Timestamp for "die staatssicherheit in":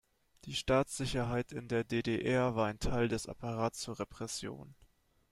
0.45-1.67